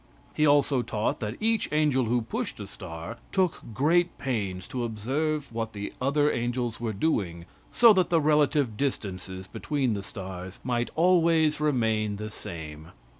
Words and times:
He 0.33 0.47
also 0.47 0.81
taught 0.81 1.19
that 1.19 1.37
each 1.39 1.69
angel 1.71 2.05
who 2.05 2.23
pushed 2.23 2.59
a 2.59 2.65
star 2.65 3.19
took 3.31 3.61
great 3.71 4.17
pains 4.17 4.67
to 4.69 4.83
observe 4.83 5.53
what 5.53 5.73
the 5.73 5.93
other 6.01 6.31
angels 6.31 6.79
were 6.81 6.91
doing, 6.91 7.45
so 7.71 7.93
that 7.93 8.09
the 8.09 8.19
relative 8.19 8.75
distances 8.77 9.45
between 9.45 9.93
the 9.93 10.01
stars 10.01 10.59
might 10.63 10.89
always 10.95 11.59
remain 11.61 12.15
the 12.15 12.31
same. 12.31 12.87